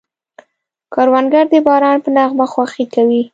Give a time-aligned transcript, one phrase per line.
[0.93, 3.23] کروندګر د باران په نغمه خوښي کوي